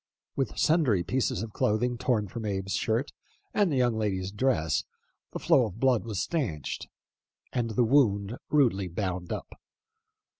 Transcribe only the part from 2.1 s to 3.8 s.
from Abe's shirt and the